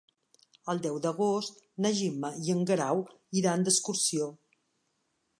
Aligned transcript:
El 0.71 0.79
deu 0.85 0.95
d'agost 1.01 1.59
na 1.85 1.91
Gemma 1.99 2.31
i 2.47 2.53
en 2.55 2.63
Guerau 2.71 3.03
iran 3.41 3.67
d'excursió. 3.67 4.31